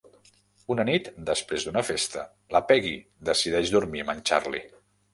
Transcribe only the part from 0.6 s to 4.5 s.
Una nit després d'una festa, la Peggy decideix dormir amb en